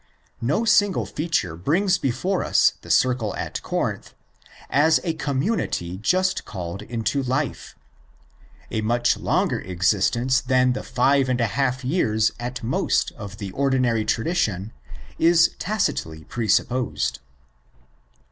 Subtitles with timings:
[0.41, 4.15] No single feature brings before us the circle at Corinth
[4.67, 7.75] as a community just called into life.
[8.71, 13.51] A much longer existence than the five and a half years at most of the
[13.51, 14.73] ordinary tradition
[15.19, 17.19] is tacitly pre supposed.